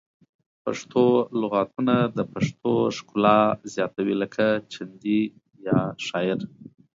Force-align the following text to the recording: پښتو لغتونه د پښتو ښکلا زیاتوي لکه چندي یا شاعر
پښتو 0.63 1.05
لغتونه 1.41 1.95
د 2.17 2.19
پښتو 2.33 2.71
ښکلا 2.97 3.39
زیاتوي 3.75 4.15
لکه 4.23 4.45
چندي 4.73 5.21
یا 5.67 5.79
شاعر 6.07 6.39